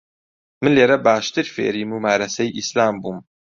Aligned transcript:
من 0.61 0.71
لێرە 0.77 0.97
باشتر 1.07 1.45
فێری 1.55 1.89
مومارەسەی 1.91 2.55
ئیسلام 2.57 2.95
بووم. 3.01 3.19